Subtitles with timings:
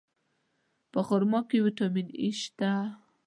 [0.91, 2.71] په خرما کې ویټامین E شته.